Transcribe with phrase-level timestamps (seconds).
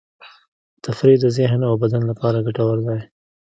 [0.85, 2.99] تفریح د ذهن او بدن لپاره ګټور دی.